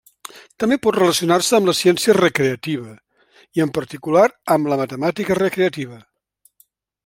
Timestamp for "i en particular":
3.59-4.25